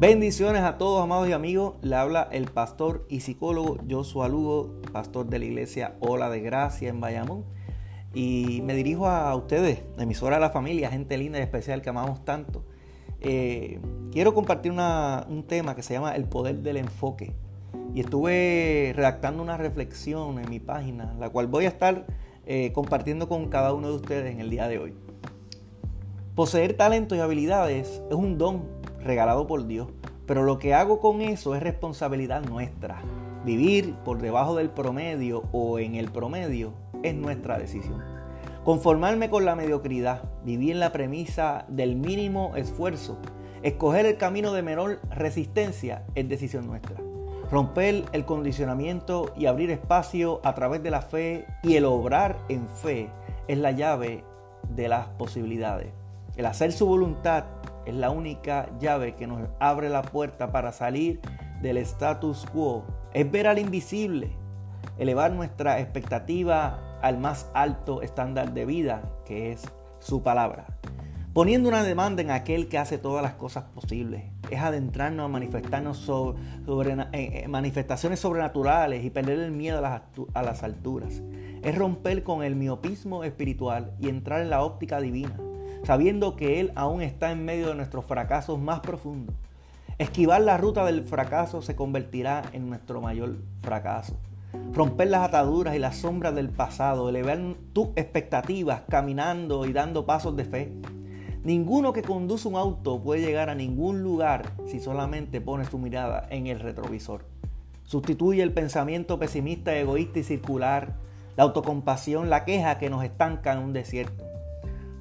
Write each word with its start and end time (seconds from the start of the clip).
Bendiciones 0.00 0.62
a 0.62 0.78
todos, 0.78 1.02
amados 1.02 1.28
y 1.28 1.32
amigos. 1.32 1.74
Le 1.82 1.94
habla 1.94 2.26
el 2.32 2.46
pastor 2.46 3.04
y 3.10 3.20
psicólogo 3.20 3.76
Joshua 3.86 4.30
Lugo, 4.30 4.80
pastor 4.94 5.26
de 5.26 5.38
la 5.38 5.44
iglesia 5.44 5.94
Ola 6.00 6.30
de 6.30 6.40
Gracia 6.40 6.88
en 6.88 7.02
Bayamón. 7.02 7.44
Y 8.14 8.62
me 8.64 8.72
dirijo 8.72 9.08
a 9.08 9.36
ustedes, 9.36 9.82
emisora 9.98 10.36
de 10.36 10.40
la 10.40 10.48
familia, 10.48 10.88
gente 10.88 11.18
linda 11.18 11.38
y 11.38 11.42
especial 11.42 11.82
que 11.82 11.90
amamos 11.90 12.24
tanto. 12.24 12.64
Eh, 13.20 13.78
quiero 14.10 14.32
compartir 14.32 14.72
un 14.72 15.44
tema 15.46 15.76
que 15.76 15.82
se 15.82 15.92
llama 15.92 16.16
el 16.16 16.24
poder 16.24 16.60
del 16.60 16.78
enfoque. 16.78 17.34
Y 17.94 18.00
estuve 18.00 18.94
redactando 18.96 19.42
una 19.42 19.58
reflexión 19.58 20.38
en 20.38 20.48
mi 20.48 20.60
página, 20.60 21.14
la 21.20 21.28
cual 21.28 21.46
voy 21.46 21.66
a 21.66 21.68
estar 21.68 22.06
eh, 22.46 22.72
compartiendo 22.72 23.28
con 23.28 23.50
cada 23.50 23.74
uno 23.74 23.88
de 23.88 23.96
ustedes 23.96 24.32
en 24.32 24.40
el 24.40 24.48
día 24.48 24.66
de 24.66 24.78
hoy. 24.78 24.94
Poseer 26.34 26.74
talentos 26.74 27.18
y 27.18 27.20
habilidades 27.20 28.02
es 28.08 28.14
un 28.14 28.38
don 28.38 28.79
regalado 29.02 29.46
por 29.46 29.66
Dios. 29.66 29.88
Pero 30.26 30.42
lo 30.44 30.58
que 30.58 30.74
hago 30.74 31.00
con 31.00 31.20
eso 31.20 31.54
es 31.54 31.62
responsabilidad 31.62 32.44
nuestra. 32.44 33.02
Vivir 33.44 33.94
por 34.04 34.18
debajo 34.18 34.54
del 34.54 34.70
promedio 34.70 35.44
o 35.52 35.78
en 35.78 35.94
el 35.94 36.10
promedio 36.10 36.72
es 37.02 37.14
nuestra 37.14 37.58
decisión. 37.58 38.02
Conformarme 38.64 39.30
con 39.30 39.46
la 39.46 39.56
mediocridad, 39.56 40.22
vivir 40.44 40.72
en 40.72 40.80
la 40.80 40.92
premisa 40.92 41.64
del 41.68 41.96
mínimo 41.96 42.52
esfuerzo, 42.56 43.18
escoger 43.62 44.04
el 44.04 44.18
camino 44.18 44.52
de 44.52 44.62
menor 44.62 45.00
resistencia 45.10 46.04
es 46.14 46.28
decisión 46.28 46.66
nuestra. 46.66 46.96
Romper 47.50 48.04
el 48.12 48.24
condicionamiento 48.24 49.32
y 49.36 49.46
abrir 49.46 49.70
espacio 49.70 50.40
a 50.44 50.54
través 50.54 50.82
de 50.82 50.90
la 50.90 51.02
fe 51.02 51.46
y 51.62 51.76
el 51.76 51.86
obrar 51.86 52.38
en 52.48 52.68
fe 52.68 53.08
es 53.48 53.58
la 53.58 53.72
llave 53.72 54.22
de 54.68 54.88
las 54.88 55.08
posibilidades. 55.08 55.88
El 56.36 56.46
hacer 56.46 56.70
su 56.70 56.86
voluntad 56.86 57.44
es 57.86 57.94
la 57.94 58.10
única 58.10 58.68
llave 58.78 59.14
que 59.14 59.26
nos 59.26 59.48
abre 59.58 59.88
la 59.88 60.02
puerta 60.02 60.52
para 60.52 60.72
salir 60.72 61.20
del 61.62 61.76
status 61.78 62.46
quo. 62.52 62.84
Es 63.12 63.30
ver 63.30 63.46
al 63.46 63.58
invisible, 63.58 64.30
elevar 64.98 65.32
nuestra 65.32 65.80
expectativa 65.80 66.98
al 67.02 67.18
más 67.18 67.50
alto 67.54 68.02
estándar 68.02 68.52
de 68.52 68.66
vida, 68.66 69.02
que 69.24 69.52
es 69.52 69.62
su 69.98 70.22
palabra. 70.22 70.66
Poniendo 71.32 71.68
una 71.68 71.84
demanda 71.84 72.22
en 72.22 72.30
aquel 72.32 72.68
que 72.68 72.76
hace 72.76 72.98
todas 72.98 73.22
las 73.22 73.34
cosas 73.34 73.64
posibles. 73.64 74.24
Es 74.50 74.60
adentrarnos 74.60 75.32
a 75.32 75.38
eh, 75.38 77.08
eh, 77.12 77.48
manifestaciones 77.48 78.18
sobrenaturales 78.18 79.04
y 79.04 79.10
perder 79.10 79.38
el 79.38 79.52
miedo 79.52 79.78
a 79.86 80.42
las 80.42 80.62
alturas. 80.64 81.22
Es 81.62 81.78
romper 81.78 82.24
con 82.24 82.42
el 82.42 82.56
miopismo 82.56 83.22
espiritual 83.22 83.92
y 84.00 84.08
entrar 84.08 84.40
en 84.40 84.50
la 84.50 84.64
óptica 84.64 85.00
divina 85.00 85.38
sabiendo 85.84 86.36
que 86.36 86.60
Él 86.60 86.72
aún 86.74 87.02
está 87.02 87.32
en 87.32 87.44
medio 87.44 87.68
de 87.68 87.74
nuestros 87.74 88.04
fracasos 88.04 88.58
más 88.58 88.80
profundos. 88.80 89.34
Esquivar 89.98 90.40
la 90.40 90.56
ruta 90.56 90.84
del 90.84 91.04
fracaso 91.04 91.60
se 91.62 91.76
convertirá 91.76 92.42
en 92.52 92.68
nuestro 92.68 93.00
mayor 93.00 93.36
fracaso. 93.60 94.16
Romper 94.72 95.08
las 95.08 95.28
ataduras 95.28 95.76
y 95.76 95.78
las 95.78 95.96
sombras 95.96 96.34
del 96.34 96.48
pasado, 96.48 97.08
elevar 97.08 97.38
tus 97.72 97.88
expectativas 97.96 98.82
caminando 98.88 99.66
y 99.66 99.72
dando 99.72 100.06
pasos 100.06 100.36
de 100.36 100.44
fe. 100.44 100.72
Ninguno 101.44 101.92
que 101.92 102.02
conduce 102.02 102.48
un 102.48 102.56
auto 102.56 103.00
puede 103.00 103.22
llegar 103.22 103.50
a 103.50 103.54
ningún 103.54 104.02
lugar 104.02 104.52
si 104.66 104.80
solamente 104.80 105.40
pone 105.40 105.64
su 105.64 105.78
mirada 105.78 106.26
en 106.30 106.46
el 106.46 106.60
retrovisor. 106.60 107.24
Sustituye 107.84 108.42
el 108.42 108.52
pensamiento 108.52 109.18
pesimista, 109.18 109.76
egoísta 109.76 110.20
y 110.20 110.22
circular, 110.22 110.94
la 111.36 111.44
autocompasión, 111.44 112.30
la 112.30 112.44
queja 112.44 112.78
que 112.78 112.90
nos 112.90 113.04
estanca 113.04 113.52
en 113.52 113.58
un 113.58 113.72
desierto. 113.72 114.29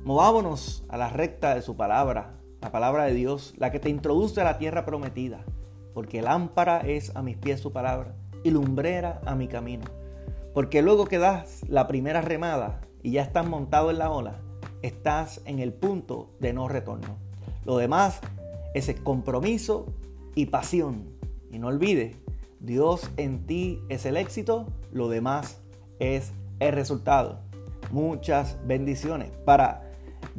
Movámonos 0.09 0.83
a 0.89 0.97
la 0.97 1.07
recta 1.09 1.53
de 1.53 1.61
su 1.61 1.77
palabra, 1.77 2.33
la 2.61 2.71
palabra 2.71 3.03
de 3.03 3.13
Dios, 3.13 3.53
la 3.57 3.71
que 3.71 3.79
te 3.79 3.91
introduce 3.91 4.41
a 4.41 4.43
la 4.43 4.57
tierra 4.57 4.83
prometida, 4.83 5.45
porque 5.93 6.23
lámpara 6.23 6.79
es 6.79 7.15
a 7.15 7.21
mis 7.21 7.37
pies 7.37 7.59
su 7.59 7.71
palabra 7.71 8.15
y 8.43 8.49
lumbrera 8.49 9.21
a 9.27 9.35
mi 9.35 9.47
camino. 9.47 9.85
Porque 10.55 10.81
luego 10.81 11.05
que 11.05 11.19
das 11.19 11.61
la 11.69 11.85
primera 11.85 12.21
remada 12.21 12.81
y 13.03 13.11
ya 13.11 13.21
estás 13.21 13.47
montado 13.47 13.91
en 13.91 13.99
la 13.99 14.09
ola, 14.09 14.39
estás 14.81 15.41
en 15.45 15.59
el 15.59 15.73
punto 15.73 16.31
de 16.39 16.53
no 16.53 16.67
retorno. 16.67 17.15
Lo 17.63 17.77
demás 17.77 18.19
es 18.73 18.89
el 18.89 19.03
compromiso 19.03 19.93
y 20.33 20.47
pasión. 20.47 21.05
Y 21.51 21.59
no 21.59 21.67
olvides, 21.67 22.17
Dios 22.59 23.11
en 23.17 23.45
ti 23.45 23.83
es 23.89 24.07
el 24.07 24.17
éxito, 24.17 24.65
lo 24.91 25.07
demás 25.07 25.61
es 25.99 26.31
el 26.59 26.73
resultado. 26.73 27.41
Muchas 27.91 28.57
bendiciones. 28.65 29.29
Para 29.45 29.88